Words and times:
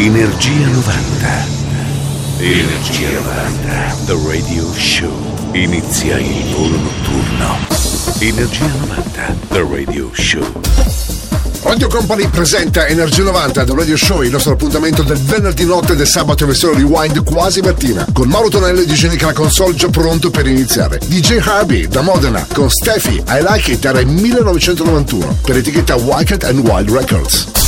Energia 0.00 0.68
90. 0.68 1.46
Energia 2.38 3.10
90. 3.10 3.96
The 4.06 4.16
Radio 4.28 4.72
Show. 4.72 5.10
Inizia 5.54 6.18
il 6.18 6.54
volo 6.54 6.76
notturno. 6.76 7.58
Energia 8.20 8.66
90. 8.86 9.36
The 9.48 9.66
Radio 9.68 10.08
Show. 10.12 10.60
Radio 11.64 11.88
Company 11.88 12.28
presenta 12.28 12.86
Energia 12.86 13.24
90 13.24 13.64
The 13.64 13.74
Radio 13.74 13.96
Show, 13.96 14.22
il 14.22 14.30
nostro 14.30 14.52
appuntamento 14.52 15.02
del 15.02 15.18
venerdì 15.18 15.64
notte 15.64 15.96
del 15.96 16.06
sabato 16.06 16.44
in 16.44 16.50
versione 16.50 16.76
rewind 16.76 17.24
quasi 17.24 17.60
mattina, 17.60 18.06
con 18.12 18.28
Mauro 18.28 18.48
Tonello 18.48 18.80
e 18.80 18.86
DJ 18.86 19.08
Nick 19.08 19.22
la 19.22 19.32
console 19.32 19.74
già 19.74 19.88
pronto 19.88 20.30
per 20.30 20.46
iniziare. 20.46 21.00
DJ 21.06 21.38
Harvey 21.44 21.88
da 21.88 22.02
Modena 22.02 22.46
con 22.54 22.70
Steffi 22.70 23.16
I 23.16 23.44
Like 23.44 23.72
It 23.72 23.84
era 23.84 23.98
il 23.98 24.06
1991 24.06 25.38
per 25.42 25.56
etichetta 25.56 25.96
Wicked 25.96 26.44
and 26.44 26.60
Wild 26.60 26.88
Records. 26.88 27.67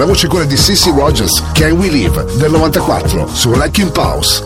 La 0.00 0.06
voce 0.06 0.28
è 0.28 0.30
quella 0.30 0.46
di 0.46 0.56
Sissy 0.56 0.90
Rogers, 0.90 1.42
Can 1.52 1.72
We 1.72 1.88
Live, 1.90 2.24
del 2.36 2.50
94, 2.50 3.28
su 3.30 3.50
in 3.82 3.90
Pause. 3.92 4.44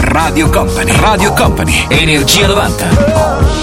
Radio 0.00 0.48
Company, 0.48 0.90
Radio 0.98 1.32
Company, 1.34 1.84
Energia 1.90 2.46
90. 2.46 3.53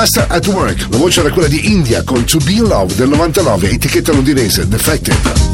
Master 0.00 0.24
at 0.30 0.46
Work. 0.46 0.86
La 0.88 0.96
voce 0.96 1.20
era 1.20 1.30
quella 1.30 1.46
di 1.46 1.70
India 1.70 2.02
con 2.02 2.24
To 2.24 2.38
Be 2.38 2.52
in 2.52 2.68
Love 2.68 2.94
del 2.94 3.10
99, 3.10 3.68
etichetta 3.68 4.12
londinese 4.12 4.66
Defected. 4.66 5.49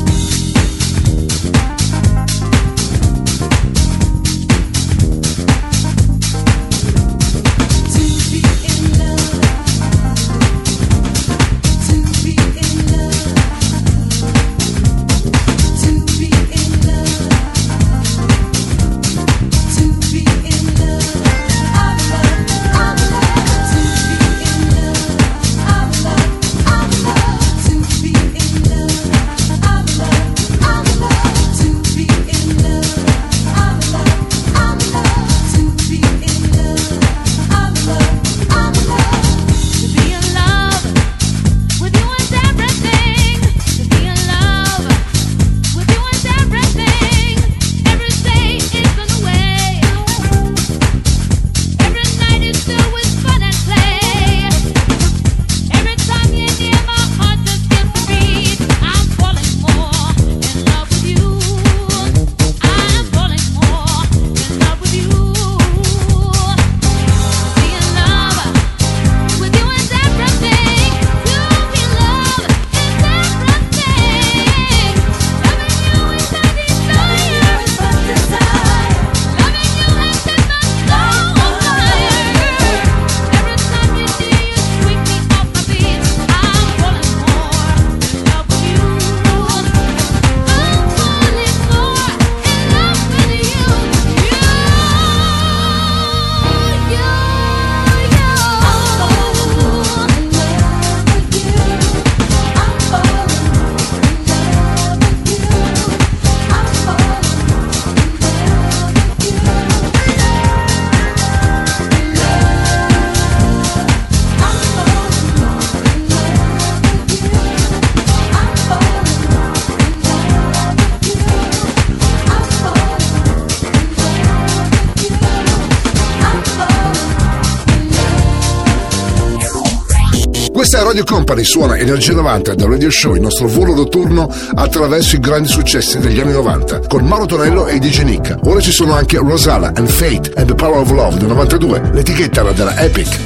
Radio 130.83 131.05
Company 131.05 131.45
suona 131.45 131.77
Energia 131.79 132.13
90 132.13 132.55
da 132.55 132.67
Radio 132.67 132.91
Show, 132.91 133.15
il 133.15 133.21
nostro 133.21 133.49
volo 133.49 133.75
notturno 133.75 134.29
attraverso 134.55 135.17
i 135.17 135.21
grandi 135.21 135.49
successi 135.49 135.99
degli 135.99 136.21
anni 136.21 136.33
90 136.33 136.87
con 136.87 137.05
Mauro 137.05 137.27
Tonello 137.27 137.67
e 137.67 137.79
DJ 137.79 138.03
Nick. 138.03 138.37
Ora 138.45 138.61
ci 138.61 138.73
sono 138.73 138.93
anche 138.93 139.19
Rosala 139.19 139.73
and 139.75 139.89
Fate 139.89 140.33
and 140.37 140.47
the 140.47 140.55
Power 140.55 140.81
of 140.81 140.91
Love 140.91 141.19
del 141.19 141.29
92, 141.29 141.91
l'etichetta 141.93 142.41
era 142.41 142.53
della 142.53 142.79
Epic. 142.79 143.26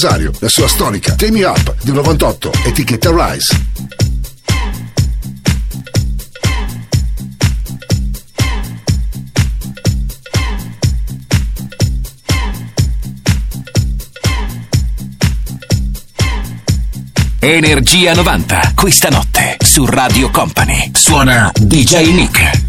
Rosario, 0.00 0.30
la 0.38 0.48
sua 0.48 0.68
storica 0.68 1.16
Take 1.16 1.32
Me 1.32 1.42
Up 1.42 1.74
del 1.82 1.94
98, 1.94 2.52
etichetta 2.66 3.10
Rise. 3.10 3.66
Energia 17.40 18.14
90, 18.14 18.72
questa 18.76 19.08
notte 19.08 19.56
su 19.58 19.84
Radio 19.84 20.30
Company. 20.30 20.92
Suona 20.94 21.50
DJ 21.56 22.12
Nick. 22.12 22.67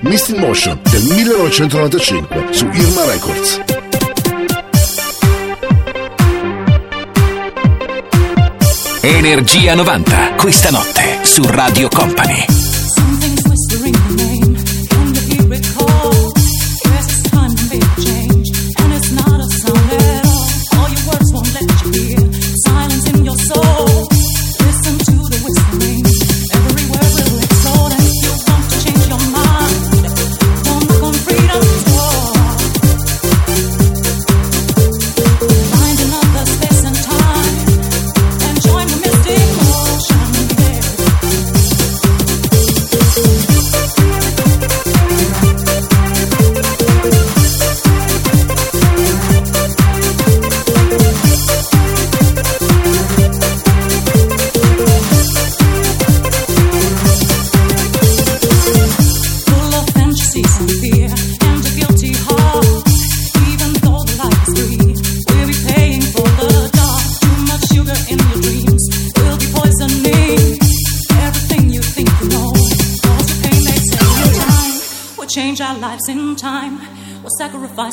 Mist 0.00 0.30
in 0.30 0.38
Motion 0.38 0.80
del 0.90 1.02
1995 1.02 2.46
su 2.48 2.64
Irma 2.72 3.04
Records. 3.04 3.60
Energia 9.02 9.74
90, 9.74 10.32
questa 10.36 10.70
notte 10.70 11.18
su 11.24 11.42
Radio 11.46 11.90
Company. 11.90 12.69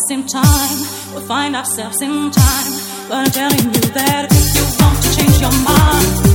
In 0.10 0.26
time. 0.26 0.78
We'll 1.14 1.26
find 1.26 1.56
ourselves 1.56 2.02
in 2.02 2.30
time. 2.30 2.72
But 3.08 3.16
I'm 3.16 3.32
telling 3.32 3.74
you 3.74 3.82
that 3.96 4.28
if 4.30 4.56
you 4.56 4.64
want 4.84 5.02
to 5.02 5.16
change 5.16 5.40
your 5.40 5.52
mind, 5.64 6.27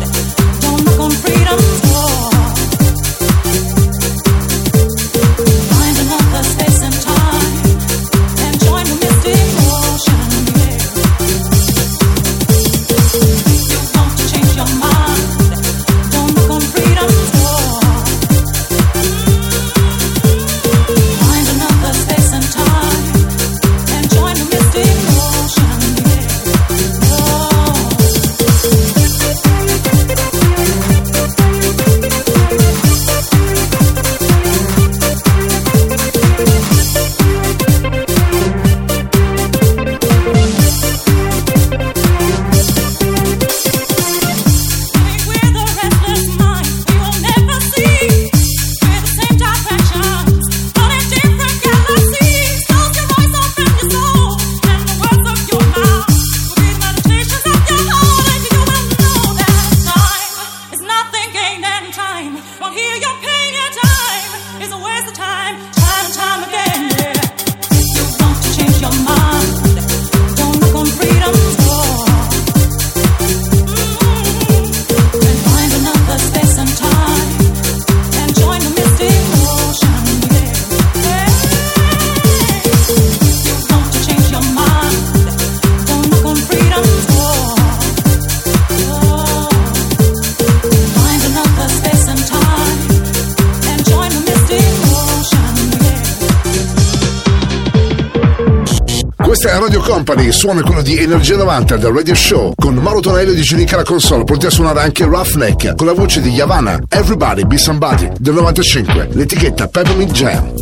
Questa 99.33 99.51
è 99.51 99.59
Radio 99.59 99.81
Company, 99.81 100.31
suona 100.31 100.61
quello 100.61 100.83
di 100.83 100.99
Energia 100.99 101.39
90 101.39 101.79
del 101.79 101.91
Radio 101.91 102.15
Show 102.15 102.53
con 102.55 102.75
Mauro 102.75 103.01
Tonello 103.01 103.33
di 103.33 103.41
Genica 103.41 103.77
la 103.77 103.83
console, 103.83 104.25
pronti 104.25 104.45
a 104.45 104.51
suonare 104.51 104.81
anche 104.81 105.05
Roughneck 105.05 105.75
con 105.75 105.87
la 105.87 105.95
voce 105.95 106.21
di 106.21 106.29
Yavanna, 106.29 106.79
Everybody 106.87 107.45
Be 107.45 107.57
Somebody 107.57 108.11
del 108.19 108.35
95, 108.35 109.09
l'etichetta 109.13 109.69
Peppermint 109.69 110.13
Jam. 110.13 110.53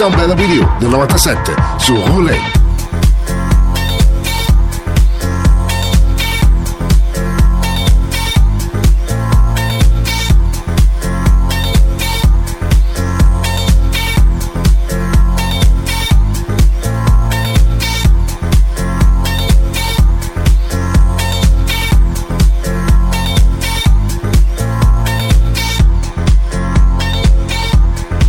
Sound 0.00 0.16
Bella 0.16 0.32
With 0.32 0.48
You 0.48 0.66
del 0.78 0.88
97 0.88 1.54
su 1.76 1.94
Roulette. 1.94 2.59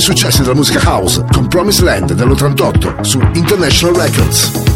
Successi 0.00 0.42
della 0.42 0.54
musica 0.54 0.80
house, 0.80 1.24
con 1.30 1.46
Promise 1.46 1.84
Land 1.84 2.12
dell'88 2.14 3.00
su 3.02 3.20
International 3.34 3.94
Records. 3.94 4.69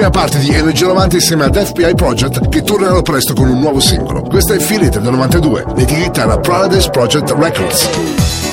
Prima 0.00 0.18
parte 0.18 0.38
di 0.38 0.48
Energy 0.48 0.86
90 0.86 1.16
insieme 1.16 1.44
ad 1.44 1.62
FBI 1.62 1.94
Project 1.94 2.48
che 2.48 2.62
torneranno 2.62 3.02
presto 3.02 3.34
con 3.34 3.48
un 3.48 3.60
nuovo 3.60 3.80
singolo. 3.80 4.22
Questa 4.22 4.54
è 4.54 4.56
It 4.56 4.98
del 4.98 5.10
92, 5.12 5.64
l'etichetta 5.76 6.22
è 6.22 6.26
la 6.26 6.38
Paradise 6.38 6.88
Project 6.88 7.30
Records. 7.32 8.49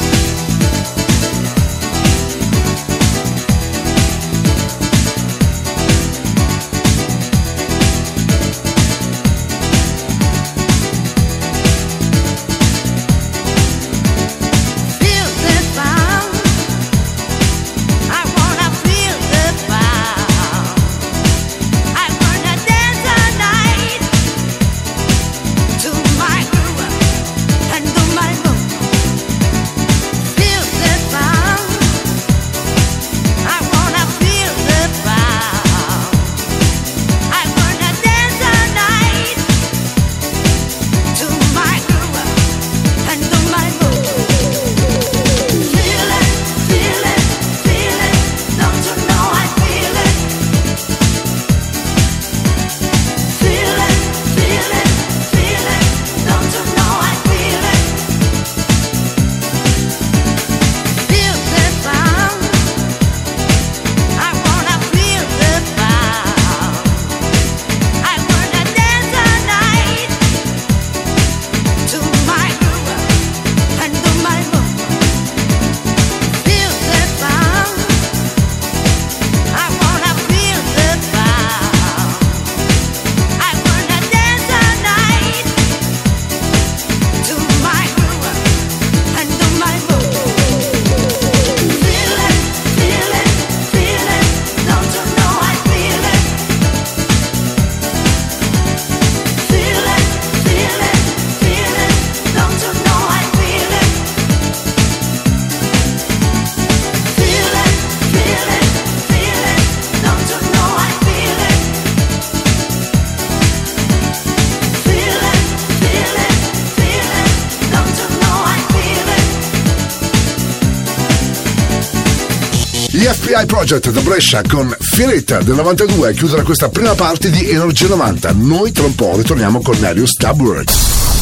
Project 123.67 123.91
da 123.91 123.99
Brescia 123.99 124.41
con 124.47 124.73
Fioretta 124.79 125.41
del 125.41 125.55
92 125.55 126.13
chiuderà 126.13 126.41
questa 126.41 126.69
prima 126.69 126.95
parte 126.95 127.29
di 127.29 127.49
Energia 127.49 127.87
90. 127.87 128.31
Noi 128.37 128.71
tra 128.71 128.85
un 128.85 128.95
po' 128.95 129.17
ritorniamo 129.17 129.61
con 129.61 129.77
Marius 129.79 130.13
Tabword. 130.13 130.71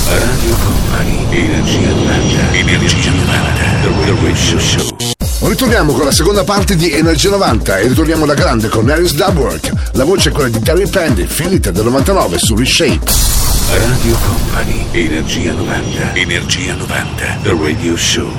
Radio 0.07 0.55
Company, 0.63 1.25
Energia 1.31 1.87
90, 1.87 2.51
Energia 2.51 3.11
90, 3.11 3.61
The 3.81 4.21
Radio 4.21 4.59
Show. 4.59 4.95
Ritorniamo 5.49 5.93
con 5.93 6.05
la 6.05 6.11
seconda 6.11 6.43
parte 6.43 6.75
di 6.75 6.91
Energia 6.91 7.31
90 7.31 7.79
e 7.79 7.87
ritorniamo 7.87 8.27
da 8.27 8.35
grande 8.35 8.67
con 8.67 8.87
Harris 8.87 9.15
Dubwork. 9.15 9.71
La 9.93 10.03
voce 10.03 10.29
è 10.29 10.31
quella 10.31 10.49
di 10.49 10.59
Terry 10.59 10.87
Pandy, 10.87 11.23
It 11.23 11.71
del 11.71 11.83
99 11.83 12.37
su 12.37 12.55
Reshape. 12.55 13.11
Radio 13.71 14.15
Company, 14.23 14.85
Energia 14.91 15.51
90, 15.51 16.13
Energia 16.13 16.75
90, 16.75 17.39
The 17.41 17.57
Radio 17.59 17.97
Show. 17.97 18.31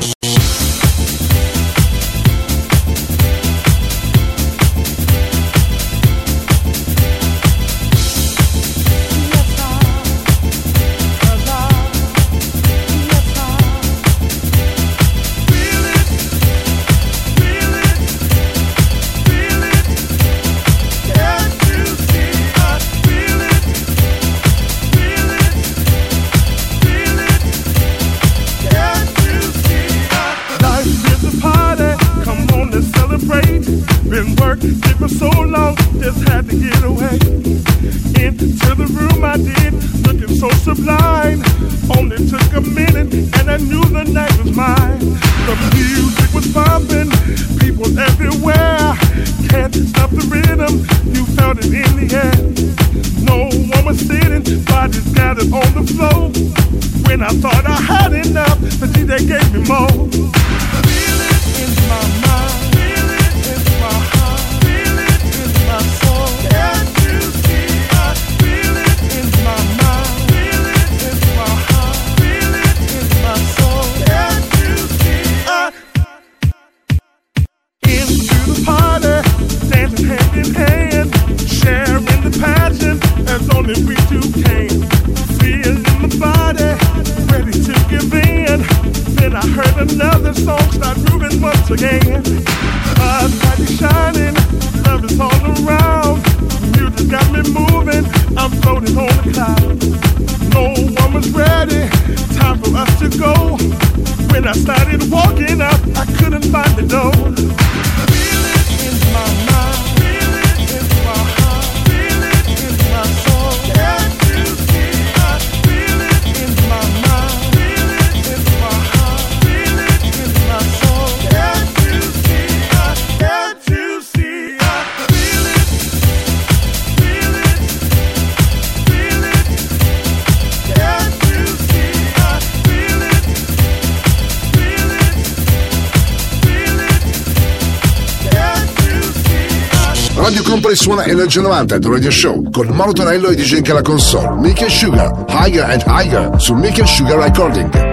Energia 141.26 141.42
90 141.42 141.80
The 141.80 141.88
Radio 141.88 142.10
Show 142.12 142.50
con 142.52 142.68
Mauro 142.68 142.92
Tonello 142.92 143.30
e 143.30 143.34
DJ 143.34 143.60
che 143.60 143.72
la 143.72 143.82
console. 143.82 144.40
Mickey 144.40 144.70
Sugar, 144.70 145.24
Higher 145.28 145.68
and 145.68 145.82
Higher 145.84 146.30
su 146.36 146.54
Mickey 146.54 146.86
Sugar 146.86 147.18
Recording. 147.18 147.85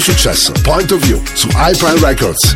un 0.00 0.14
successo, 0.14 0.52
Point 0.62 0.90
of 0.92 1.04
View, 1.04 1.20
su 1.34 1.46
iPrime 1.48 2.00
Records. 2.00 2.54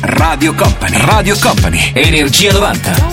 Radio 0.00 0.54
Company, 0.54 0.96
Radio 0.96 1.36
Company, 1.38 1.92
Energia 1.94 2.52
90. 2.52 3.11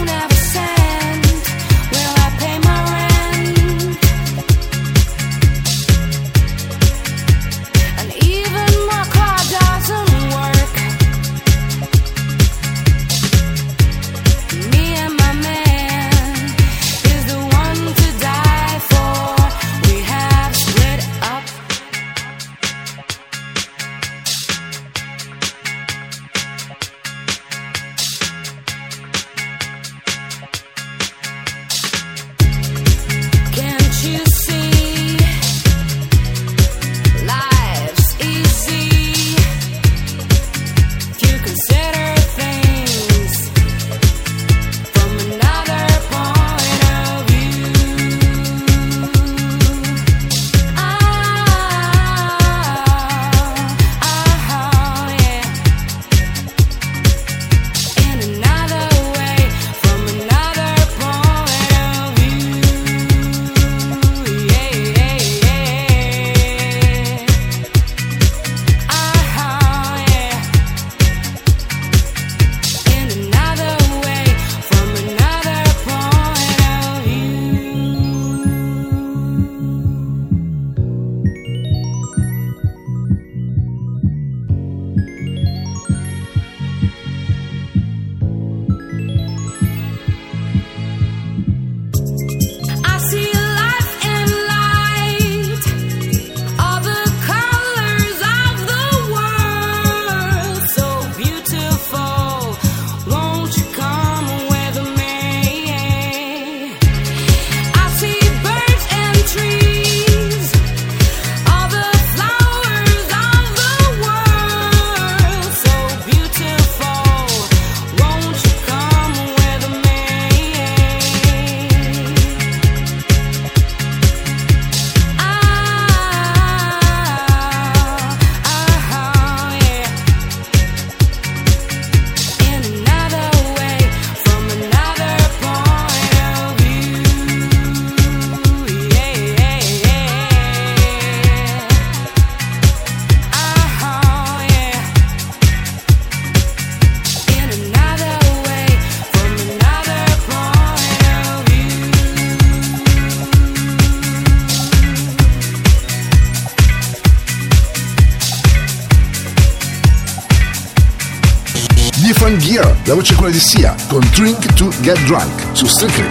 Sia, 163.37 163.75
con 163.87 164.01
Drink 164.13 164.53
to 164.53 164.69
Get 164.81 164.97
Drunk, 165.05 165.31
su 165.53 165.67
Strictly. 165.67 166.07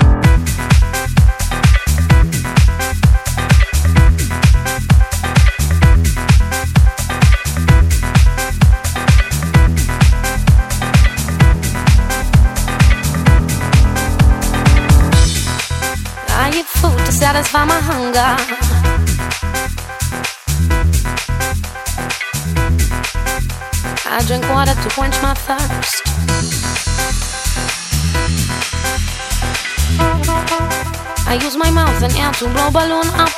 satisfy 17.10 17.64
my 17.64 17.80
hunger. 17.80 18.30
I 24.10 24.24
drink 24.26 24.48
water 24.48 24.74
to 24.74 24.88
quench 24.94 25.20
my 25.22 25.34
thirst. 25.34 26.07
I 31.30 31.34
use 31.34 31.56
my 31.58 31.70
mouth 31.70 32.02
and 32.02 32.12
air 32.16 32.32
to 32.32 32.44
blow 32.54 32.70
balloon 32.70 33.06
up. 33.12 33.28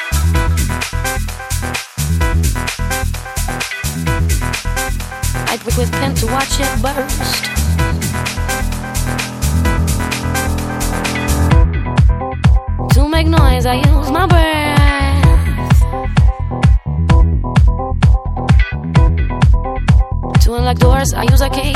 I 5.51 5.57
prick 5.59 5.77
with 5.77 5.91
pen 5.91 6.15
to 6.15 6.27
watch 6.27 6.61
it 6.61 6.83
burst. 6.83 7.45
To 12.95 13.09
make 13.09 13.27
noise, 13.27 13.67
I 13.67 13.75
use 13.75 14.11
my 14.13 14.27
breath. 14.29 14.71
To 20.45 20.55
unlock 20.55 20.79
doors, 20.79 21.13
I 21.13 21.25
use 21.25 21.41
a 21.41 21.51
key. 21.51 21.70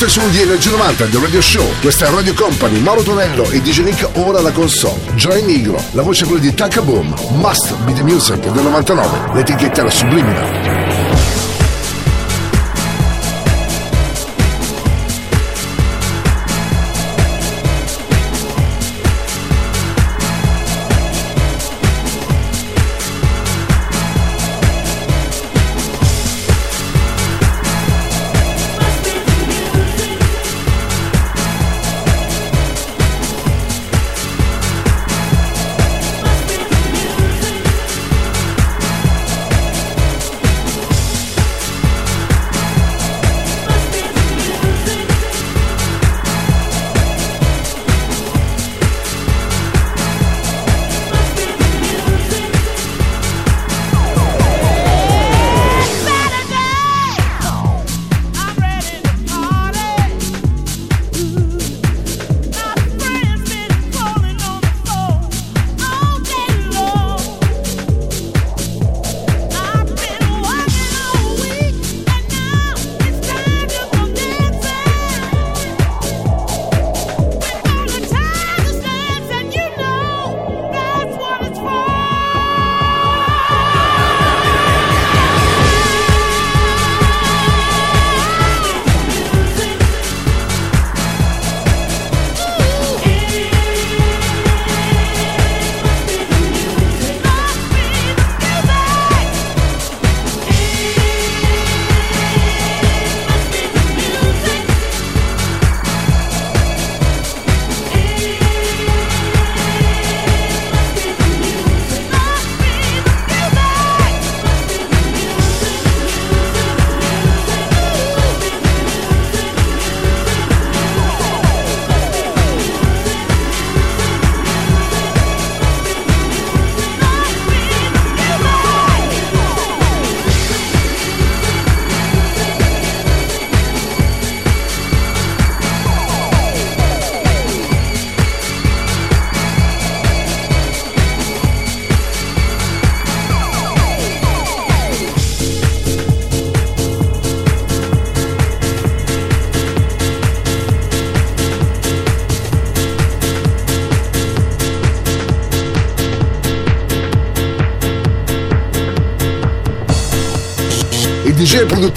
Questo 0.00 0.18
è 0.18 0.24
su 0.24 0.30
di 0.30 0.40
Energia 0.40 0.70
90 0.70 1.04
del 1.04 1.20
Radio 1.20 1.42
Show. 1.42 1.74
Questa 1.82 2.06
è 2.06 2.10
Radio 2.10 2.32
Company, 2.32 2.80
Mauro 2.80 3.02
Tonello 3.02 3.44
e 3.50 3.60
DJ 3.60 3.80
Nick 3.82 4.08
ora 4.14 4.40
la 4.40 4.50
console. 4.50 4.98
Joy 5.14 5.44
Negro, 5.44 5.78
la 5.90 6.00
voce 6.00 6.24
è 6.24 6.26
quella 6.26 6.40
di 6.40 6.54
Taka 6.54 6.80
Boom, 6.80 7.14
Must 7.32 7.74
Be 7.84 7.92
The 7.92 8.02
Music 8.02 8.38
del 8.38 8.62
99, 8.62 9.34
l'etichetta 9.34 9.82
la 9.82 9.90
Subliminal. 9.90 10.79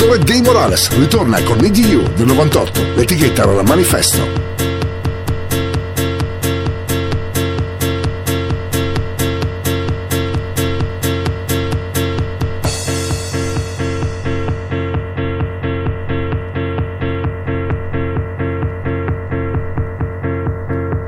Produttore 0.03 0.19
Dave 0.19 0.41
Morales 0.41 0.89
ritorna 0.97 1.41
con 1.43 1.57
Need 1.57 1.77
You 1.77 2.03
del 2.13 2.25
98, 2.25 2.81
l'etichetta 2.95 3.43
era 3.43 3.53
la 3.53 3.63
Manifesto. 3.63 4.51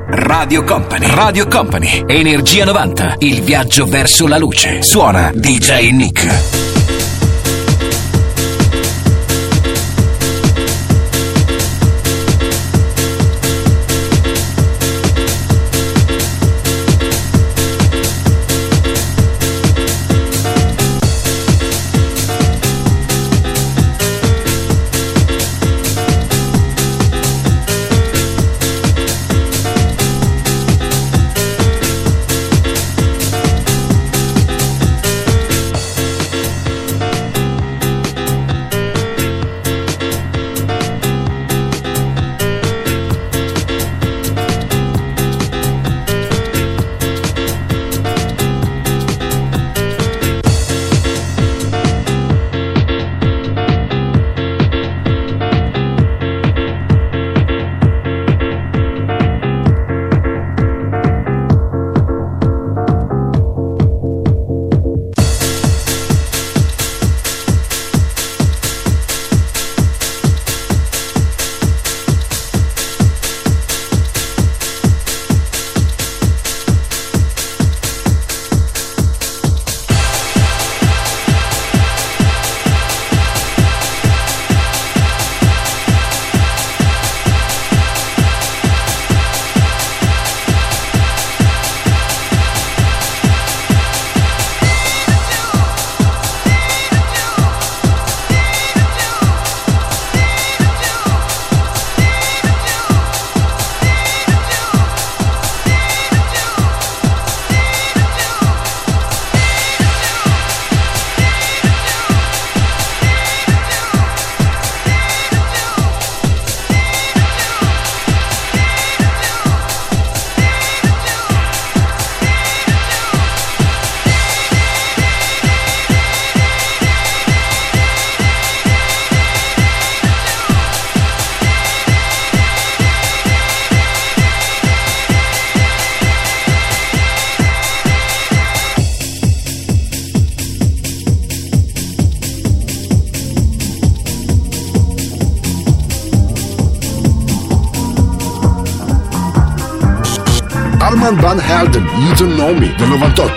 Radio 0.08 0.62
Company. 0.62 1.06
Radio 1.10 1.46
Company. 1.48 2.04
Energia 2.06 2.64
90. 2.64 3.16
Il 3.18 3.42
viaggio 3.42 3.84
verso 3.84 4.28
la 4.28 4.38
luce. 4.38 4.80
Suona 4.82 5.32
DJ 5.34 5.90
Nick. 5.90 7.05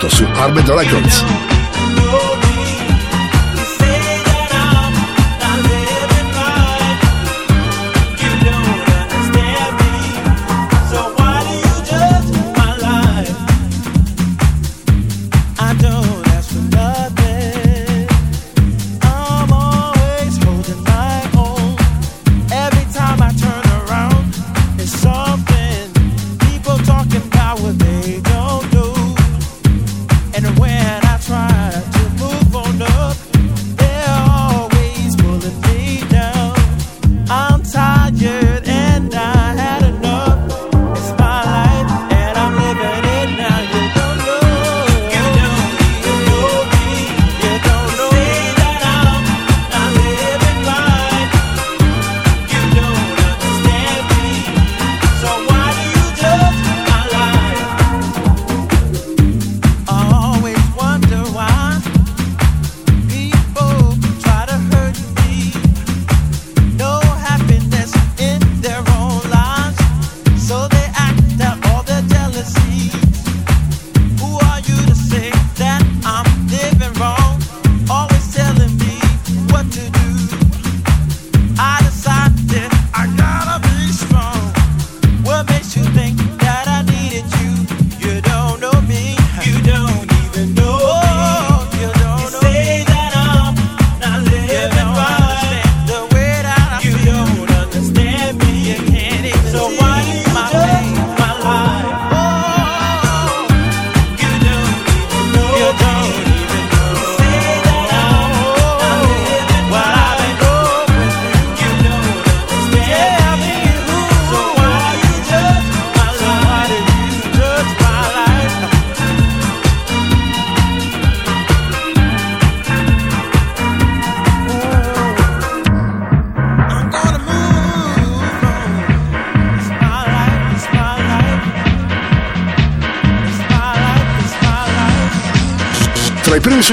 Su 0.08 0.26
Arbed 0.36 0.70
Records. 0.70 1.26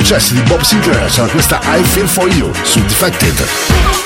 Successi 0.07 0.35
di 0.35 0.43
Bob 0.43 0.61
Sinclair 0.61 1.11
c'era 1.11 1.27
questa 1.27 1.59
I 1.65 1.83
Feel 1.83 2.07
For 2.07 2.29
You 2.29 2.53
su 2.63 2.81
Defected. 2.83 4.06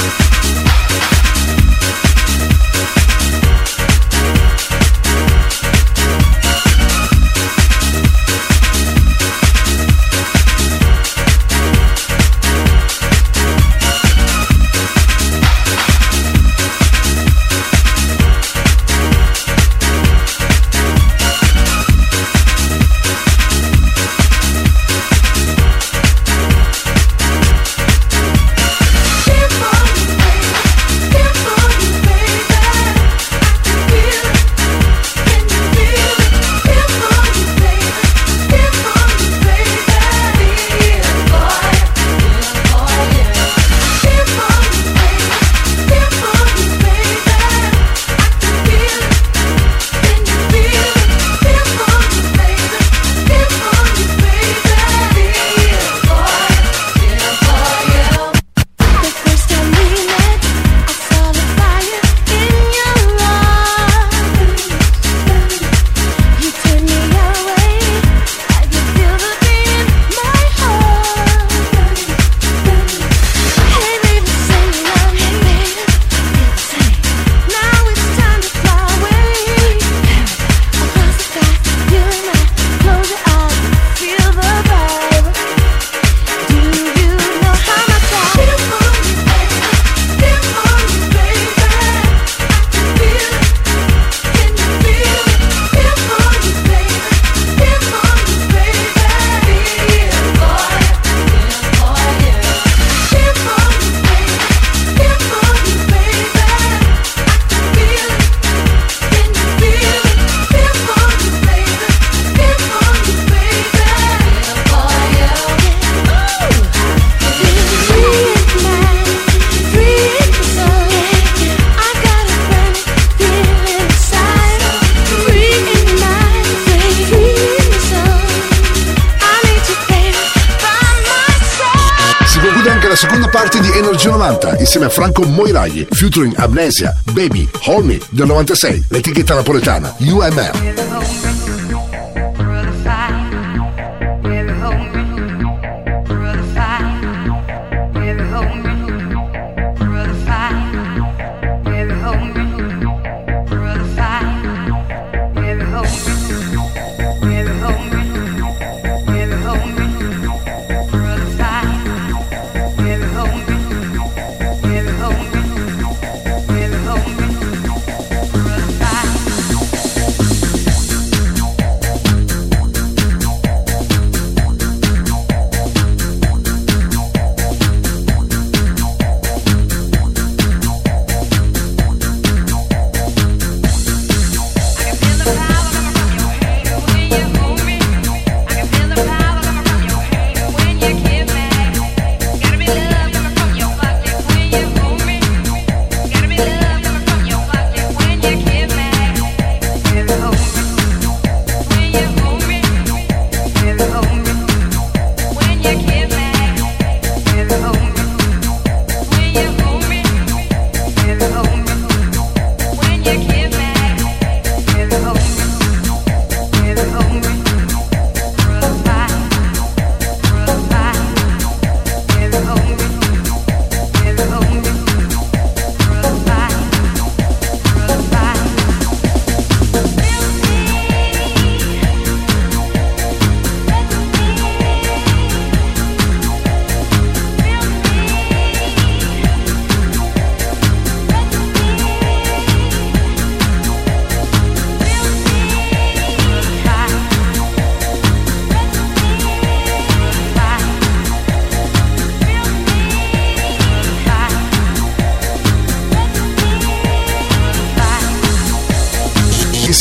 Franco 135.01 135.23
Moiraghi, 135.23 135.87
featuring 135.95 136.31
Amnesia, 136.37 136.95
Baby, 137.15 137.49
Hold 137.65 137.85
Me 137.85 137.99
del 138.11 138.27
96, 138.27 138.83
l'etichetta 138.89 139.33
napoletana 139.33 139.95
UMR. 139.97 140.80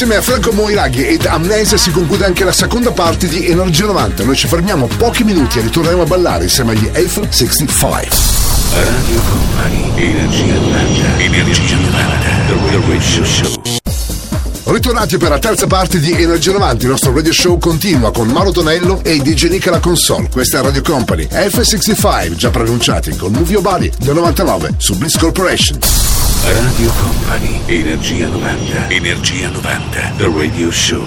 Insieme 0.03 0.19
a 0.19 0.25
Franco 0.25 0.53
Moiraghi 0.53 1.05
ed 1.05 1.27
Amnesia 1.27 1.77
si 1.77 1.91
conclude 1.91 2.25
anche 2.25 2.43
la 2.43 2.53
seconda 2.53 2.91
parte 2.91 3.29
di 3.29 3.49
Energia 3.49 3.85
90. 3.85 4.25
Noi 4.25 4.35
ci 4.35 4.49
fermiamo 4.49 4.87
pochi 4.87 5.25
minuti 5.25 5.59
e 5.59 5.61
ritorneremo 5.61 6.01
a 6.01 6.07
ballare 6.07 6.45
insieme 6.45 6.73
agli 6.73 6.87
F65. 6.87 8.09
Radio 8.73 9.21
Company, 9.29 9.93
Energia 9.97 10.55
90, 10.55 11.19
Energia 11.19 11.77
90, 11.77 11.91
The 12.47 12.81
Radio 12.89 13.25
Show. 13.27 13.70
Ritornati 14.71 15.19
per 15.19 15.31
la 15.31 15.41
terza 15.41 15.67
parte 15.67 15.99
di 15.99 16.13
Energia 16.13 16.53
90, 16.53 16.85
il 16.85 16.91
nostro 16.91 17.13
radio 17.13 17.33
show 17.33 17.59
continua 17.59 18.13
con 18.13 18.29
Mauro 18.29 18.53
Tonello 18.53 19.01
e 19.03 19.19
DJ 19.19 19.49
Nick 19.49 19.67
alla 19.67 19.81
console. 19.81 20.29
Questa 20.31 20.61
è 20.61 20.63
Radio 20.63 20.81
Company 20.81 21.27
F65, 21.29 22.37
già 22.37 22.51
pronunciati 22.51 23.17
con 23.17 23.33
Move 23.33 23.51
Your 23.51 23.63
Body 23.63 23.91
del 23.99 24.15
99 24.15 24.75
su 24.77 24.97
Bliss 24.97 25.19
Corporation. 25.19 25.77
Radio 26.45 26.93
Company, 27.01 27.61
Energia 27.67 28.29
90, 28.29 28.91
Energia 28.91 29.49
90, 29.49 30.13
The 30.17 30.33
Radio 30.33 30.71
Show. 30.71 31.05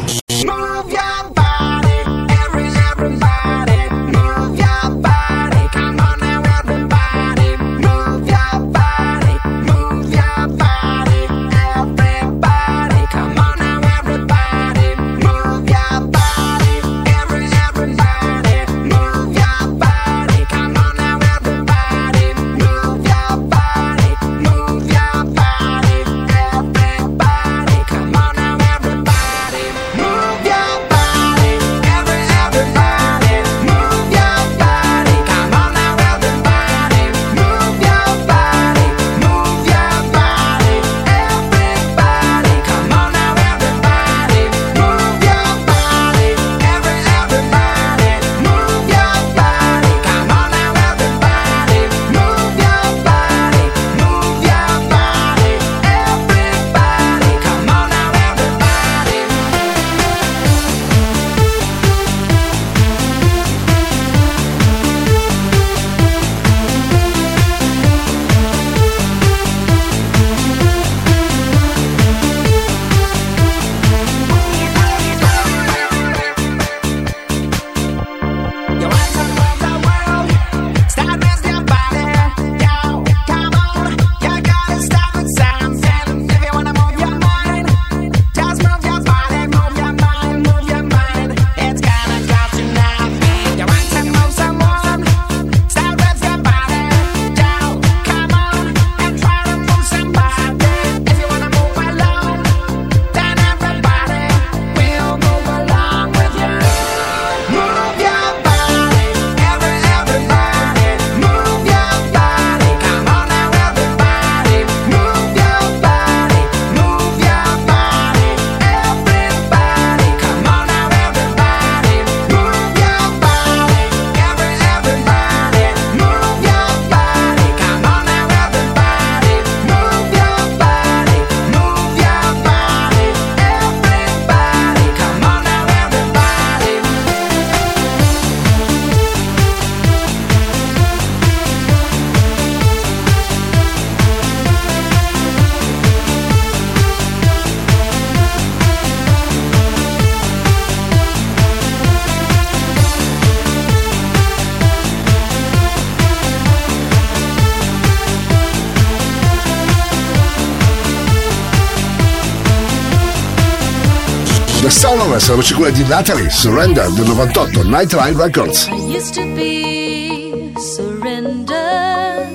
Soundless, 164.93 165.27
la 165.27 165.35
voce 165.35 165.55
quella 165.55 165.71
di 165.71 165.83
Natalie, 165.85 166.29
Surrender 166.29 166.87
del 166.91 167.05
98, 167.07 167.63
Nightline 167.63 168.15
Records. 168.15 168.67
I 168.67 168.95
used 168.95 169.15
to 169.15 169.23
be 169.33 170.53
surrender. 170.57 172.27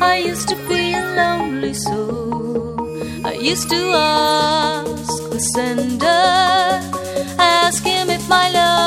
I 0.00 0.16
used 0.16 0.48
to 0.48 0.56
be 0.66 0.94
a 0.94 1.02
lonely 1.14 1.74
soul. 1.74 2.76
I 3.24 3.34
used 3.34 3.68
to 3.68 3.92
ask 3.92 5.28
the 5.28 5.38
sender, 5.38 6.80
ask 7.36 7.84
him 7.84 8.08
if 8.08 8.26
my 8.26 8.50
love 8.52 8.77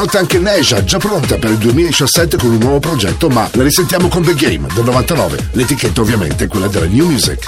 Ritorna 0.00 0.08
questa 0.08 0.18
notte 0.18 0.18
anche 0.18 0.38
Neja, 0.38 0.84
già 0.84 0.98
pronta 0.98 1.36
per 1.36 1.50
il 1.50 1.58
2017 1.58 2.36
con 2.38 2.50
un 2.50 2.58
nuovo 2.58 2.78
progetto, 2.78 3.28
ma 3.28 3.48
la 3.52 3.62
risentiamo 3.62 4.08
con 4.08 4.22
The 4.22 4.34
Game 4.34 4.66
del 4.72 4.84
99. 4.84 5.50
L'etichetta 5.52 6.00
ovviamente 6.00 6.44
è 6.44 6.48
quella 6.48 6.68
della 6.68 6.86
New 6.86 7.06
Music. 7.06 7.44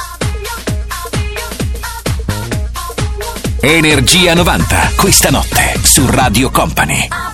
Energia 3.61 4.34
90, 4.34 4.92
questa 4.96 5.30
notte 5.30 5.78
su 5.82 6.05
Radio 6.09 6.50
Company. 6.50 7.31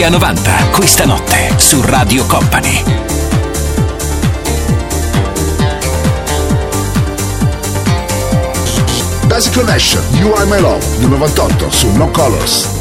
Energia 0.00 0.08
90, 0.08 0.70
questa 0.70 1.04
notte 1.04 1.52
su 1.58 1.82
Radio 1.82 2.24
Company. 2.24 2.82
Basic 9.26 9.52
Connection, 9.52 10.02
You 10.12 10.32
Are 10.32 10.46
My 10.46 10.58
Love, 10.58 10.82
del 11.00 11.08
98 11.10 11.70
su 11.70 11.90
No 11.92 12.08
Colors. 12.12 12.79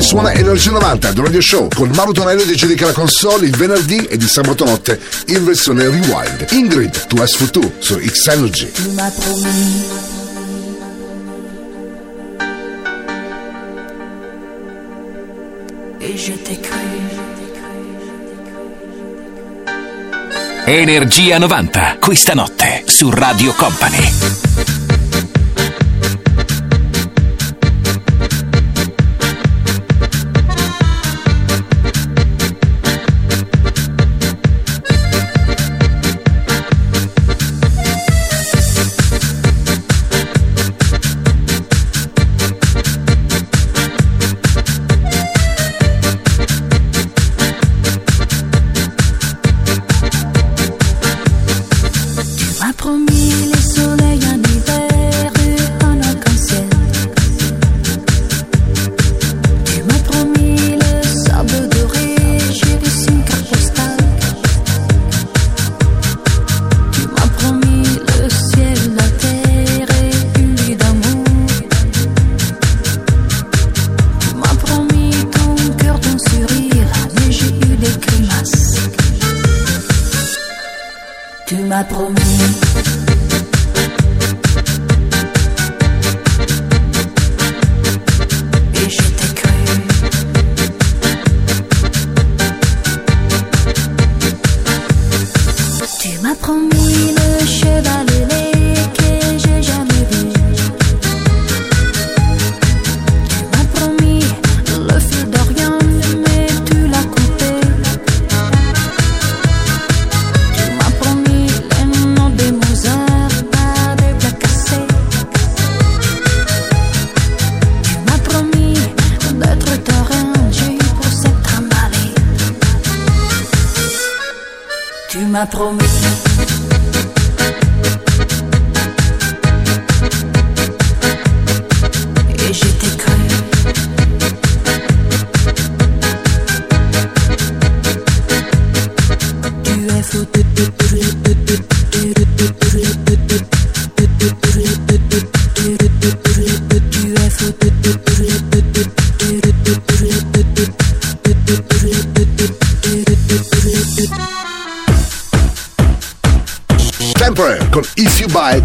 Company 0.00 0.02
suona 0.02 0.32
Energia 0.32 0.70
90, 0.70 1.12
The 1.12 1.20
Radio 1.20 1.40
Show, 1.40 1.68
con 1.74 1.90
Mauro 1.94 2.12
Tonello 2.12 2.42
di 2.42 2.54
dedica 2.54 2.86
la 2.86 2.92
console 2.92 3.46
il 3.46 3.54
venerdì 3.54 4.06
e 4.06 4.16
di 4.16 4.26
sabato 4.26 4.64
notte 4.64 4.98
in 5.26 5.44
versione 5.44 5.84
rewind. 5.84 6.46
Ingrid, 6.50 7.06
tu 7.06 7.20
as 7.20 7.34
for 7.36 7.50
tu 7.50 7.72
su 7.78 8.00
X 8.00 8.26
Energy. 8.28 8.70
Energia 20.64 21.38
90, 21.38 21.96
questa 22.00 22.32
notte 22.32 22.84
su 22.86 23.10
Radio 23.10 23.52
Company. 23.52 24.49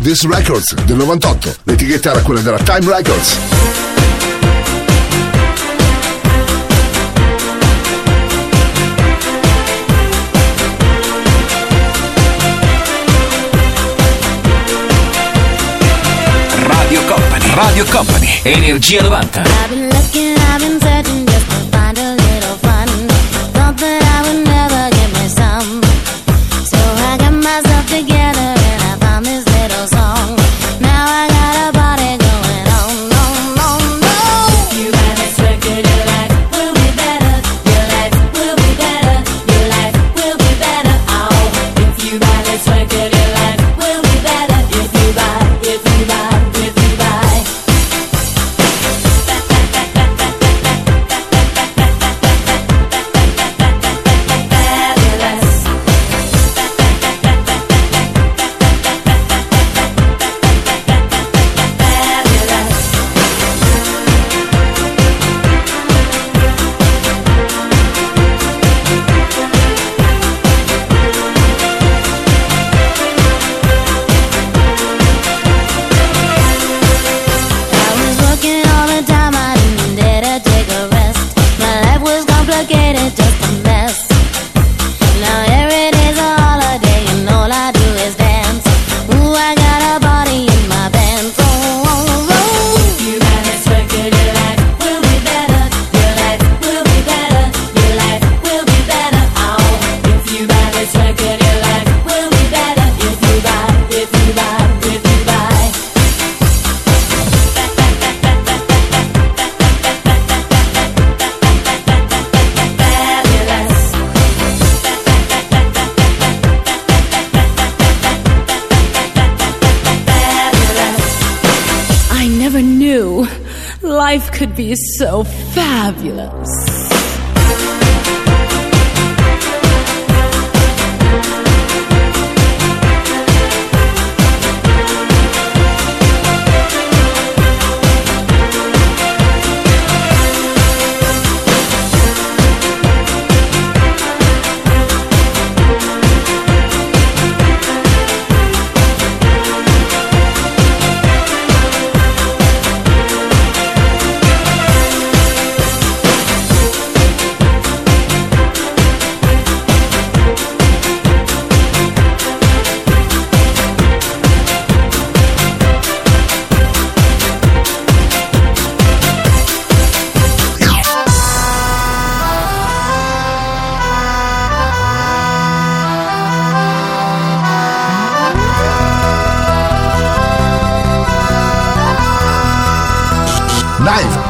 This 0.05 0.23
Records 0.27 0.75
del 0.83 0.97
98. 0.97 1.55
L'etichetta 1.63 2.11
era 2.11 2.21
quella 2.21 2.39
della 2.41 2.59
Time 2.59 2.95
Records. 2.95 3.39
Radio 16.67 17.01
Company, 17.05 17.55
Radio 17.55 17.85
Company, 17.85 18.39
Energia 18.43 19.01
90. 19.01 19.84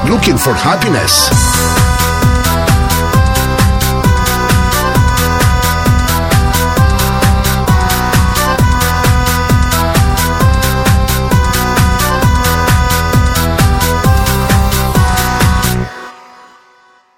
looking 0.10 0.38
for 0.38 0.54
happiness. 0.54 1.30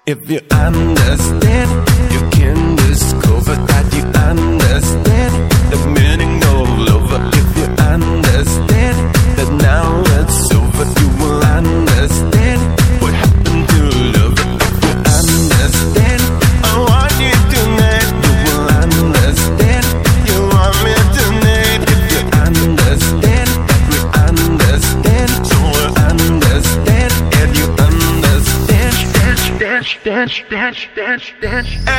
If 0.06 0.30
you 0.30 0.40
dance, 31.18 31.32
dance. 31.40 31.97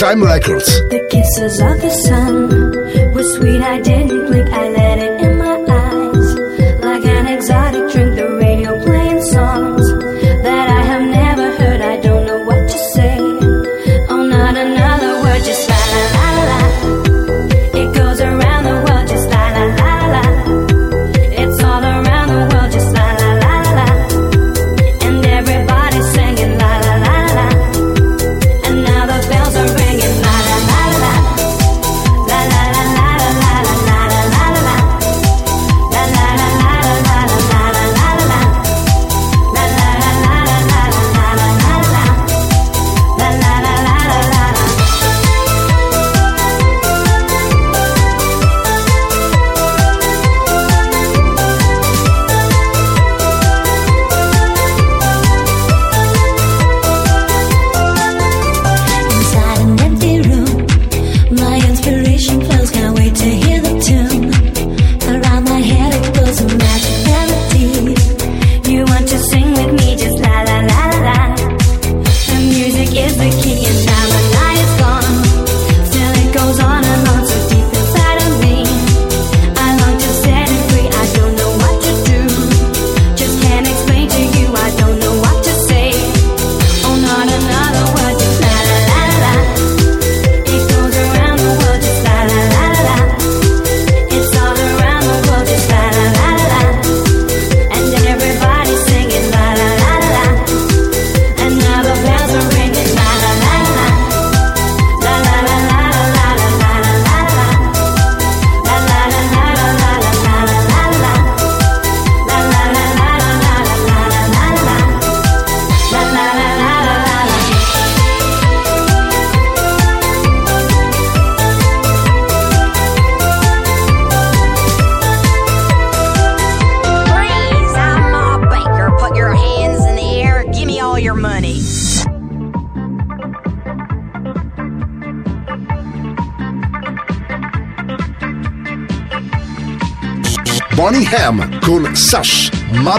Time 0.00 0.24
Records. 0.24 0.80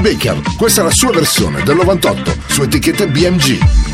Beckham. 0.02 0.42
Questa 0.58 0.82
è 0.82 0.84
la 0.84 0.92
sua 0.92 1.12
versione 1.12 1.64
del 1.64 1.76
98 1.76 2.36
su 2.48 2.64
etichetta 2.64 3.06
BMG. 3.06 3.91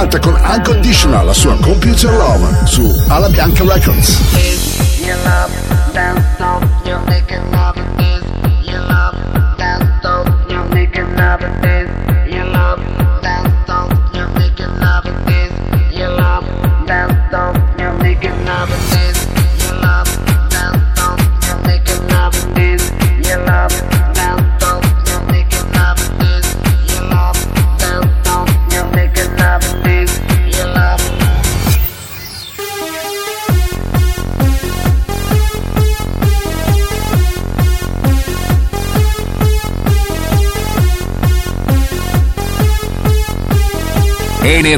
90 0.00 0.18
con 0.20 0.34
Unconditional, 0.34 1.26
la 1.26 1.34
sua 1.34 1.54
Computer 1.60 2.10
Love 2.10 2.66
su 2.66 3.04
Alla 3.08 3.28
Bianca 3.28 3.62
Records. 3.64 4.59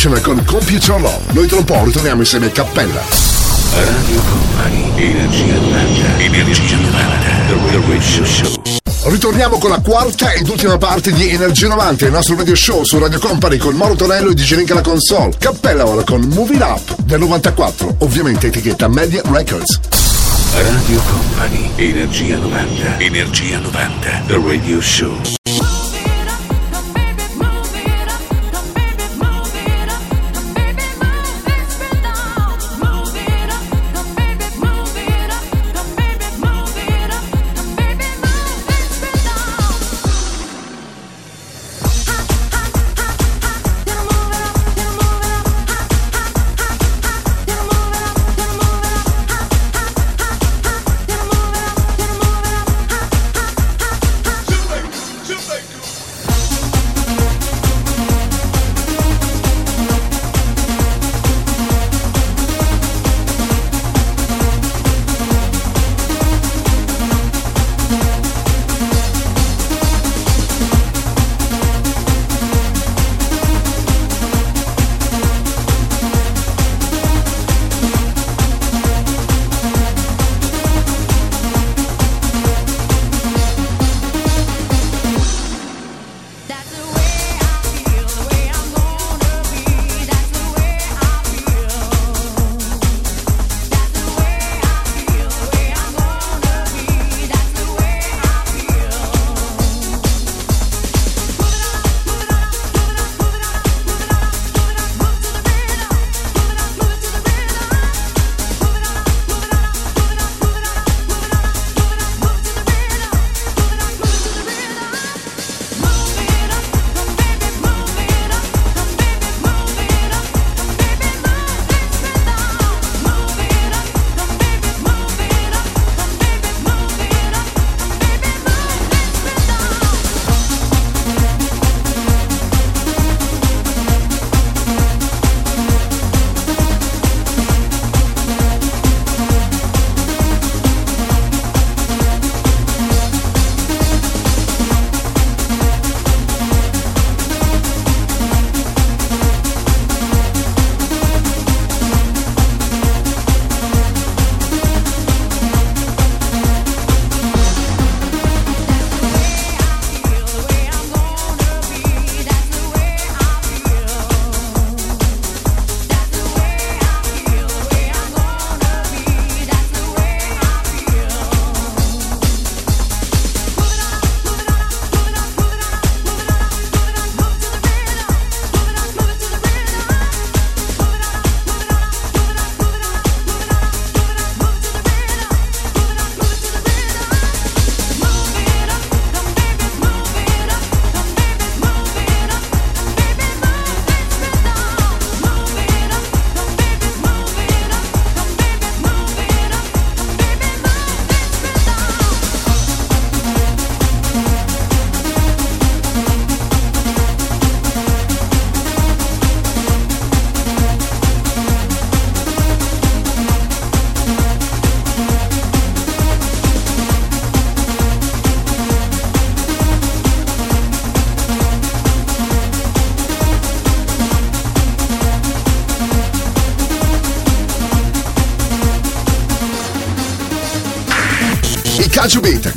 Unconditional 0.00 0.22
con 0.22 0.44
Computer 0.46 0.98
Love. 0.98 1.20
Noi 1.32 1.46
tra 1.46 1.58
un 1.58 1.64
po' 1.64 1.84
ritorniamo 1.84 2.20
insieme 2.22 2.46
a 2.46 2.50
Cappella. 2.50 3.02
Radio 3.74 4.22
Company, 4.22 4.92
Energia 4.96 5.54
90, 5.54 6.18
Energia 6.18 6.76
90, 6.76 7.26
The 7.48 7.80
Radio 7.86 8.24
Show. 8.24 8.62
Ritorniamo 9.04 9.58
con 9.58 9.68
la 9.68 9.80
quarta 9.80 10.32
ed 10.32 10.48
ultima 10.48 10.78
parte 10.78 11.12
di 11.12 11.28
Energia 11.28 11.68
90, 11.68 12.06
il 12.06 12.12
nostro 12.12 12.34
radio 12.36 12.54
show 12.54 12.82
su 12.82 12.98
Radio 12.98 13.18
Company 13.18 13.58
con 13.58 13.74
Mauro 13.74 13.94
Tonello 13.94 14.30
e 14.30 14.34
DJ 14.34 14.54
Link 14.56 14.70
alla 14.70 14.80
console. 14.80 15.34
Cappella 15.38 15.86
ora 15.86 16.02
con 16.02 16.22
Moving 16.22 16.62
Up 16.62 16.96
del 17.02 17.18
94, 17.18 17.96
ovviamente 17.98 18.46
etichetta 18.46 18.88
Media 18.88 19.20
Records. 19.26 19.80
Radio 20.54 21.00
Company, 21.10 21.70
Energia 21.76 22.36
90, 22.36 22.98
Energia 23.00 23.58
90, 23.58 24.22
The 24.26 24.40
Radio 24.42 24.80
Show. 24.80 25.39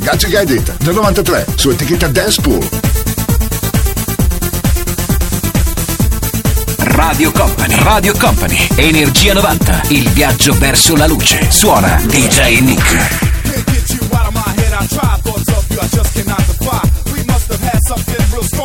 Gaccia 0.04 0.28
Gadget 0.28 0.76
del 0.82 0.94
93 0.94 1.46
su 1.54 1.70
etichetta 1.70 2.08
Dance 2.08 2.40
Pool. 2.42 2.68
Radio 6.76 7.32
Company, 7.32 7.74
Radio 7.82 8.14
Company, 8.18 8.68
Energia 8.76 9.32
90, 9.32 9.80
il 9.88 10.06
viaggio 10.10 10.52
verso 10.58 10.94
la 10.94 11.06
luce. 11.06 11.50
Suona 11.50 11.98
DJ 12.04 12.60
Nick. 12.60 12.84
Can't 13.44 13.64
get 13.64 13.90
you 13.90 14.00
out 14.12 14.26
of 14.26 14.34
my 14.34 14.62
head, 14.62 14.72
I 14.72 14.86
tried 14.88 15.22
thoughts 15.22 15.48
of 15.48 15.64
you, 15.70 15.80
I 15.80 15.88
just 15.88 16.12
cannot 16.12 16.44
defy. 16.46 16.82
We 17.10 17.24
must 17.24 17.50
have 17.50 17.62
had 17.62 17.80
something 17.88 18.16
real 18.30 18.44
strong. 18.44 18.63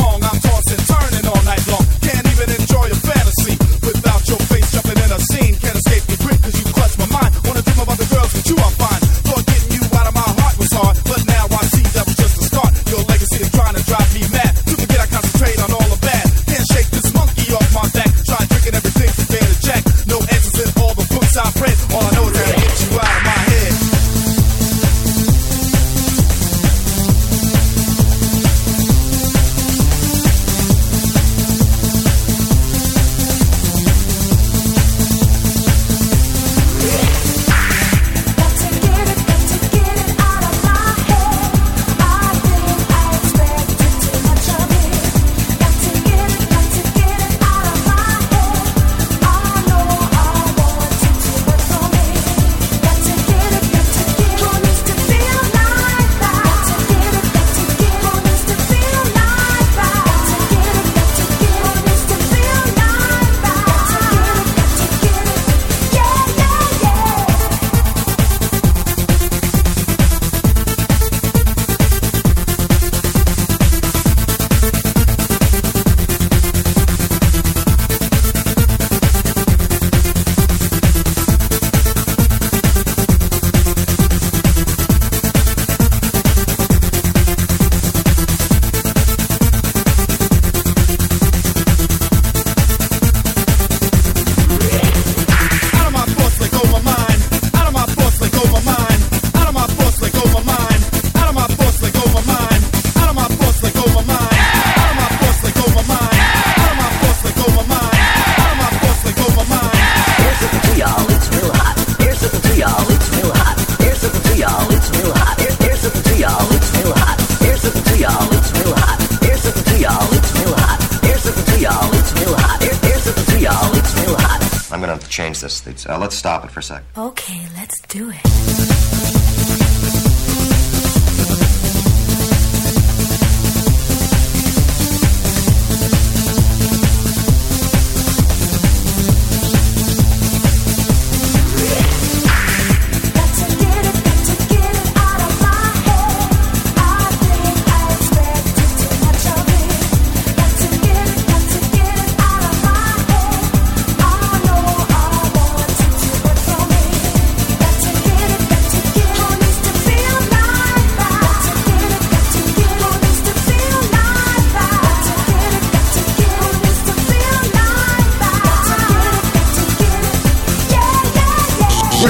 for 126.60 126.74
a 126.74 126.80
sec. 126.80 126.84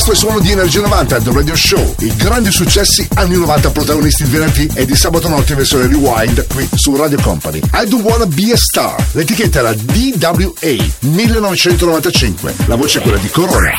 fresco 0.09 0.15
suono 0.15 0.39
di 0.39 0.51
Energia 0.51 0.81
90 0.81 1.21
The 1.21 1.31
Radio 1.31 1.55
Show, 1.55 1.95
i 1.99 2.15
grandi 2.15 2.51
successi 2.51 3.07
anni 3.15 3.35
90 3.35 3.69
protagonisti 3.71 4.23
di 4.23 4.29
venerdì 4.29 4.69
e 4.73 4.85
di 4.85 4.95
sabato 4.95 5.27
notte 5.27 5.51
in 5.51 5.57
versione 5.57 5.87
rewind 5.87 6.47
qui 6.47 6.67
su 6.73 6.95
Radio 6.95 7.19
Company. 7.21 7.59
I 7.73 7.87
Don't 7.87 8.03
Wanna 8.03 8.25
Be 8.25 8.51
a 8.51 8.57
Star, 8.57 8.95
l'etichetta 9.11 9.59
era 9.59 9.73
DWA 9.73 10.75
1995, 10.99 12.53
la 12.65 12.75
voce 12.75 12.99
è 12.99 13.01
quella 13.01 13.17
di 13.17 13.29
Corona. 13.29 13.71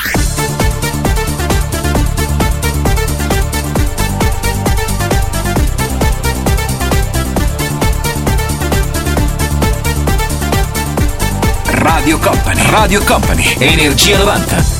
Radio 11.65 12.19
Company, 12.19 12.70
Radio 12.70 13.02
Company, 13.05 13.55
Energia 13.59 14.19
90. 14.19 14.80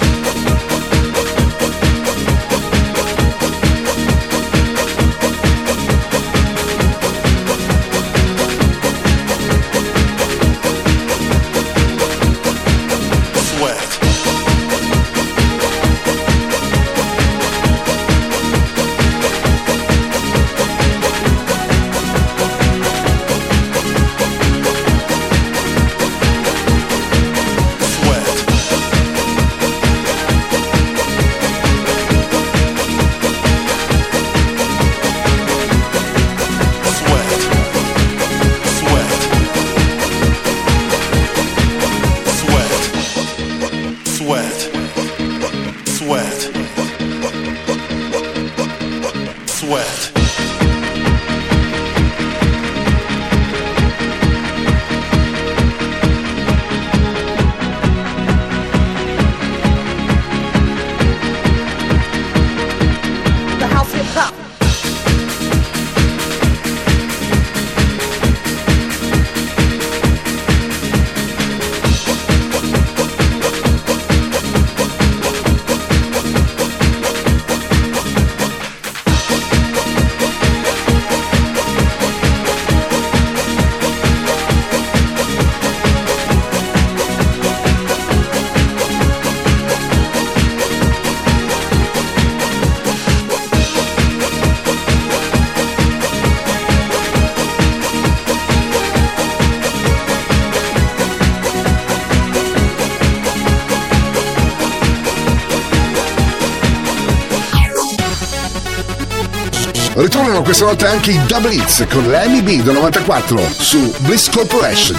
Questa 110.51 110.65
notte 110.65 110.85
anche 110.85 111.11
i 111.11 111.25
Double 111.27 111.53
Hits 111.53 111.85
con 111.89 112.09
l'Amy 112.09 112.41
B 112.41 112.61
del 112.61 112.73
94 112.73 113.39
su 113.57 113.89
Bliss 113.99 114.29
Corporation. 114.29 114.97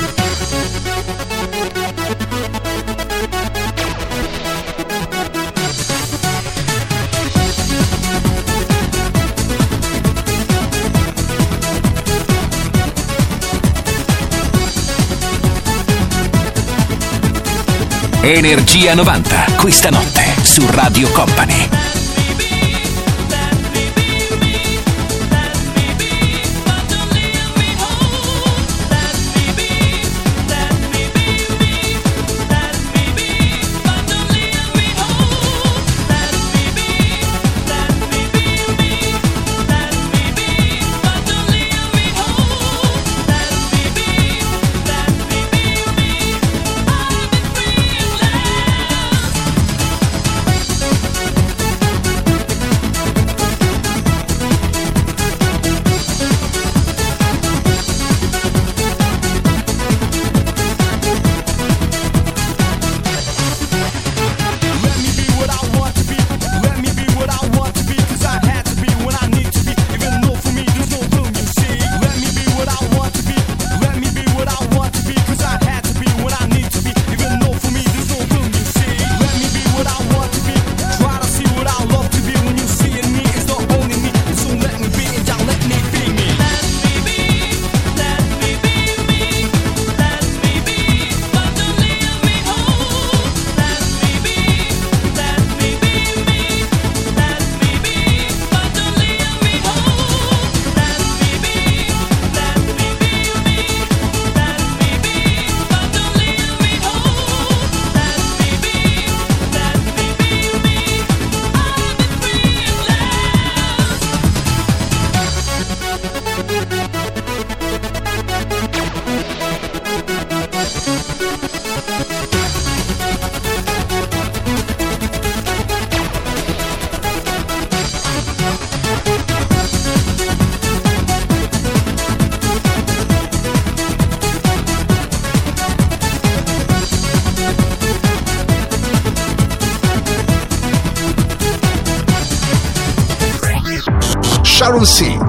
Energia 18.23 18.95
90, 18.95 19.45
questa 19.57 19.91
notte 19.91 20.25
su 20.41 20.67
Radio 20.71 21.11
Company. 21.11 21.82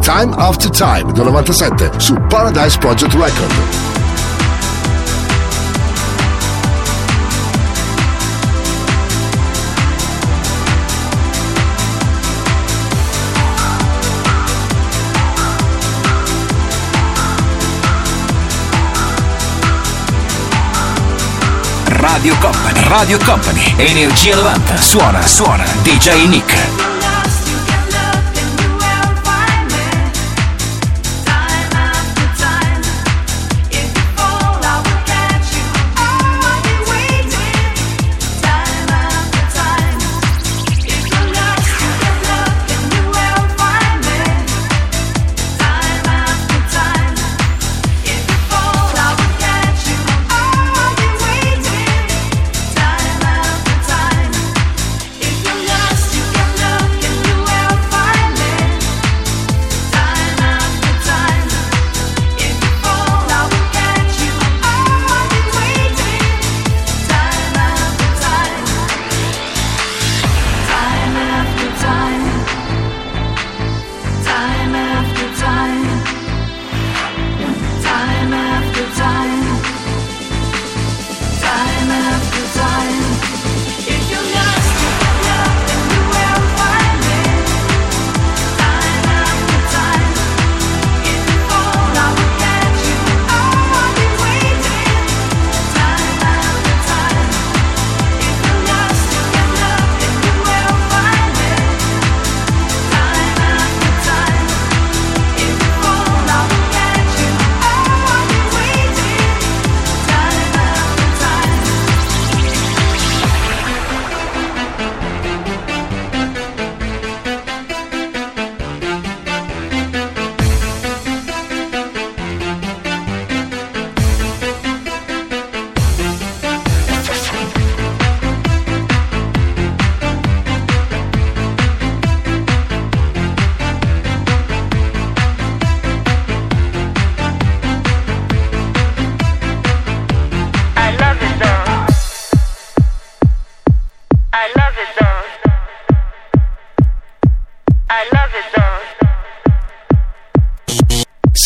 Time 0.03 0.33
After 0.35 0.69
Time 0.69 1.13
del 1.13 1.23
97 1.23 1.91
su 1.97 2.13
Paradise 2.27 2.77
Project 2.77 3.13
Record. 3.13 3.53
Radio 21.87 22.35
Company, 22.41 22.79
Radio 22.89 23.17
Company, 23.19 23.73
Energia 23.77 24.35
90, 24.35 24.77
suona, 24.77 25.21
suona, 25.21 25.63
DJ 25.83 26.27
Nick. 26.27 26.82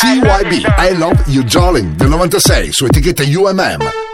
I 0.03 0.95
Love 0.95 1.23
You 1.25 1.43
Darling 1.43 1.95
del 1.95 2.09
96 2.09 2.75
su 2.75 2.85
etichetta 2.85 3.23
UMM. 3.23 4.06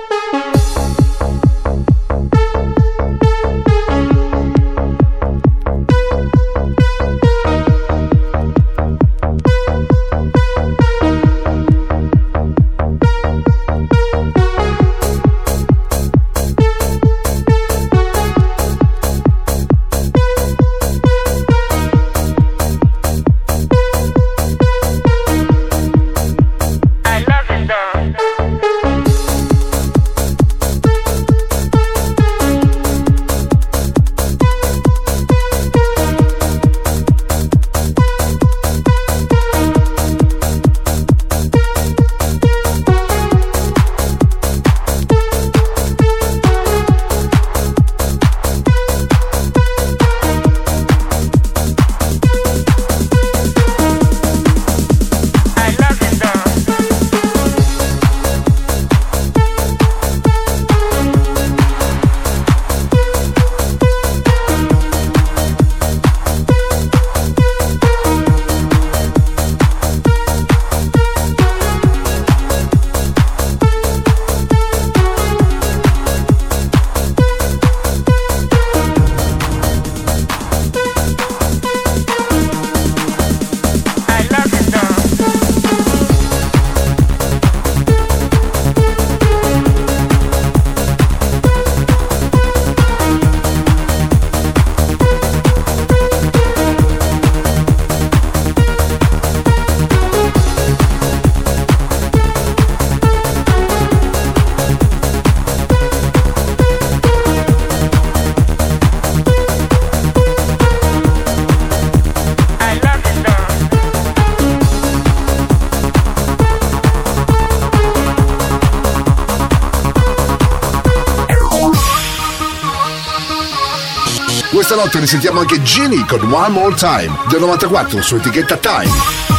Questa 124.84 125.00
notte 125.00 125.12
risentiamo 125.12 125.40
anche 125.40 125.62
Genie 125.64 126.06
con 126.06 126.22
One 126.34 126.50
More 126.50 126.76
Time 126.76 127.18
del 127.30 127.40
94 127.40 128.02
su 128.02 128.18
etichetta 128.18 128.58
Time. 128.58 129.33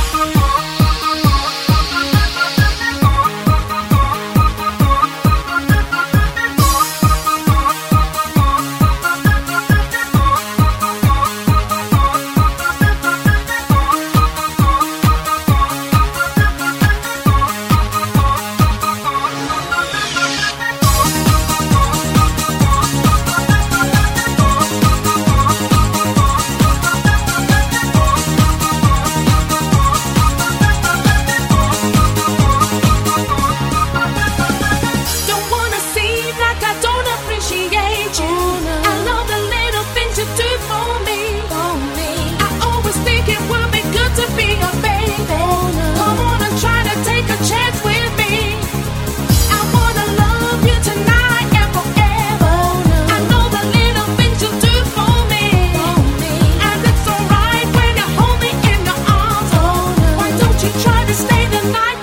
stay 61.14 61.46
the 61.46 61.62
night. 61.70 61.93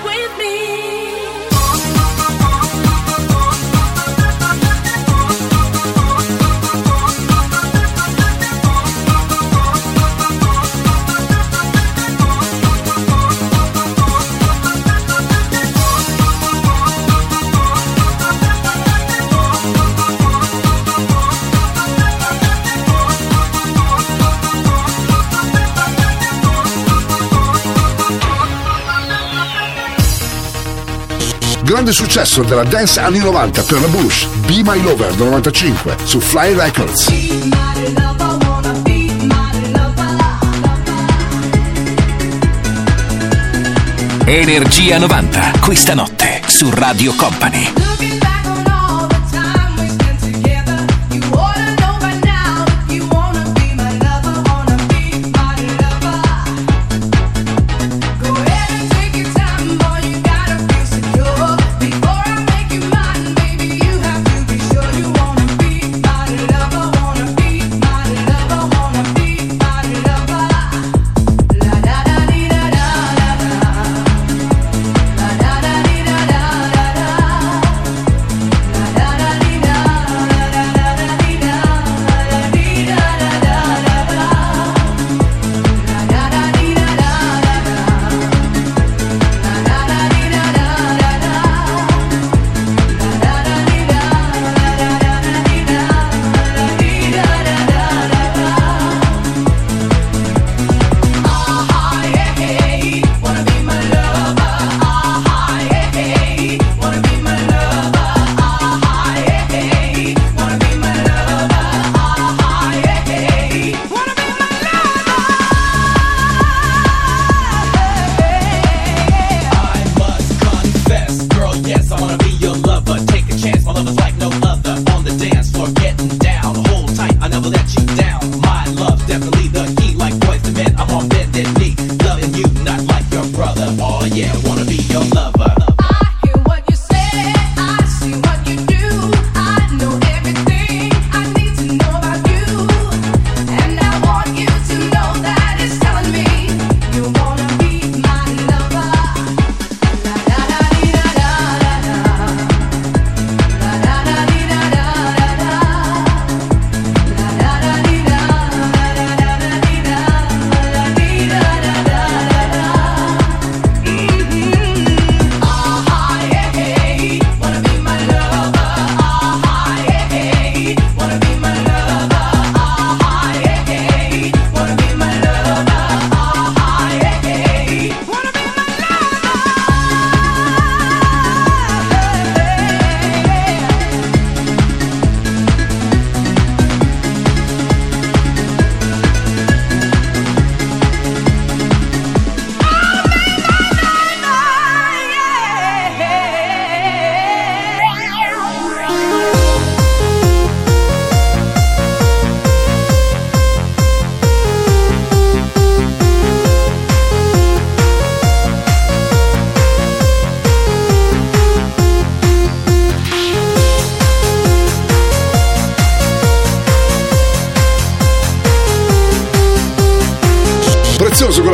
grande 31.92 32.10
successo 32.10 32.42
della 32.42 32.64
dance 32.64 32.98
anni 32.98 33.18
90 33.18 33.62
per 33.62 33.80
la 33.80 33.86
Bush, 33.86 34.26
Be 34.46 34.62
My 34.62 34.82
Lover 34.82 35.14
95 35.16 35.96
su 36.04 36.20
Fly 36.20 36.54
Records. 36.54 37.12
Energia 44.24 44.98
90, 44.98 45.52
questa 45.60 45.94
notte 45.94 46.42
su 46.46 46.70
Radio 46.72 47.14
Company. 47.14 48.21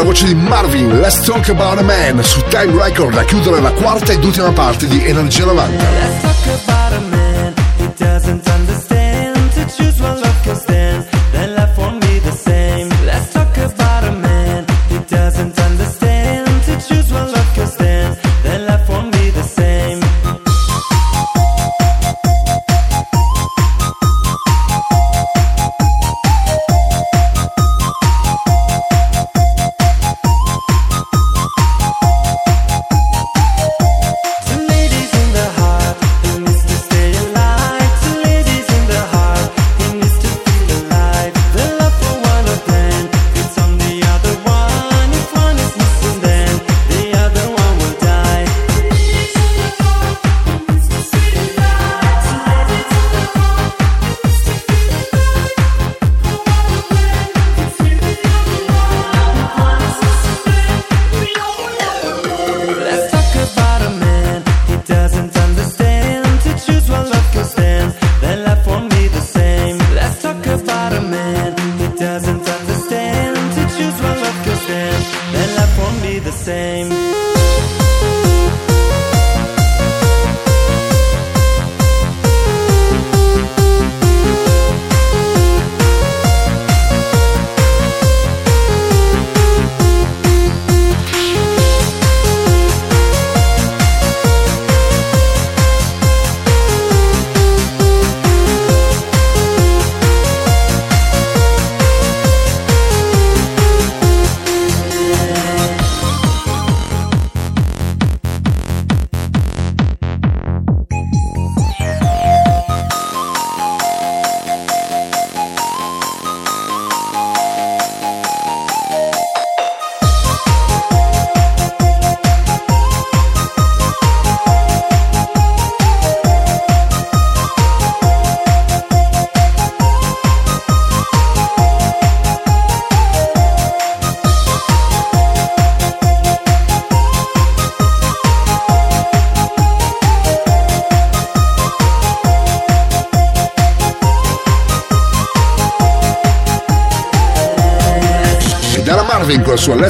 voce 0.08 0.24
di 0.24 0.34
Marvin, 0.34 1.00
Let's 1.00 1.20
Talk 1.20 1.50
About 1.50 1.78
a 1.78 1.82
Man 1.82 2.22
su 2.22 2.42
Time 2.48 2.72
Record 2.82 3.14
a 3.18 3.24
chiudere 3.24 3.60
la 3.60 3.72
quarta 3.72 4.12
ed 4.12 4.24
ultima 4.24 4.50
parte 4.52 4.86
di 4.86 5.04
Energia 5.04 5.44
90. 5.44 6.27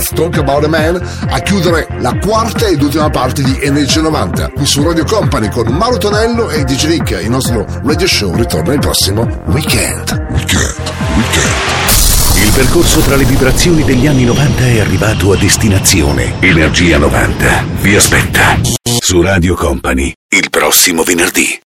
Let's 0.09 0.15
Talk 0.15 0.39
About 0.39 0.65
a 0.65 0.69
Man 0.69 1.01
a 1.29 1.41
chiudere 1.41 1.87
la 1.99 2.17
quarta 2.19 2.67
ed 2.67 2.81
ultima 2.81 3.11
parte 3.11 3.43
di 3.43 3.59
Energia 3.61 4.01
90 4.01 4.51
qui 4.51 4.65
su 4.65 4.83
Radio 4.83 5.05
Company 5.05 5.51
con 5.51 5.67
Mauro 5.67 5.99
Tonello 5.99 6.49
e 6.49 6.65
DJ 6.65 6.87
Nick. 6.87 7.11
Il 7.23 7.31
nostro 7.31 7.67
radio 7.85 8.07
show 8.07 8.35
ritorna 8.35 8.73
il 8.73 8.79
prossimo 8.79 9.23
weekend. 9.47 10.27
Weekend, 10.31 10.75
weekend. 11.15 12.43
Il 12.43 12.53
percorso 12.55 13.01
tra 13.01 13.17
le 13.17 13.25
vibrazioni 13.25 13.85
degli 13.85 14.07
anni 14.07 14.25
90 14.25 14.65
è 14.65 14.81
arrivato 14.81 15.33
a 15.33 15.37
destinazione. 15.37 16.35
Energia 16.41 16.97
90 16.97 17.65
vi 17.81 17.95
aspetta 17.95 18.59
su 19.01 19.21
Radio 19.21 19.55
Company 19.57 20.13
il 20.31 20.49
prossimo 20.49 21.03
venerdì. 21.03 21.68